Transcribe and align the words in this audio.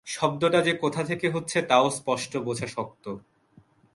শব্দটা 0.07 0.59
যে 0.61 0.73
কোথা 0.73 1.01
থেকে 1.03 1.27
হচ্ছে 1.29 1.57
তাও 1.61 1.85
স্পষ্ট 1.89 2.31
বোঝা 2.37 2.67
শক্ত। 2.67 3.05